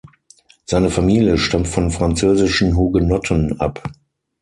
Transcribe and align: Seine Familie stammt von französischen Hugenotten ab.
Seine 0.65 0.89
Familie 0.89 1.37
stammt 1.37 1.67
von 1.67 1.91
französischen 1.91 2.75
Hugenotten 2.75 3.59
ab. 3.59 3.83